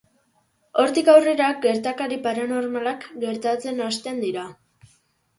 [0.83, 4.47] Hortik aurrera, gertakari paranormalak gertatzen hasten dira.